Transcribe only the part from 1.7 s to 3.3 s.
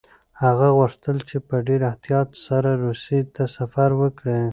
احتیاط سره روسيې